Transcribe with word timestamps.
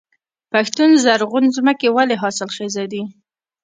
پښتون 0.51 0.89
زرغون 1.03 1.45
ځمکې 1.55 1.87
ولې 1.95 2.15
حاصلخیزه 2.23 2.83
دي؟ 2.91 3.01